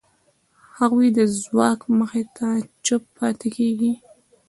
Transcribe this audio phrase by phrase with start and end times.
[0.77, 2.47] هغوی د ځواک مخې ته
[2.85, 3.93] چوپ پاتې کېږي.